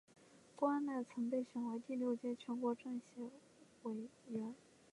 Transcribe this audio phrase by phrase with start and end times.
[0.55, 3.21] 郭安娜曾被选为第六届全国政协
[3.83, 4.55] 委员。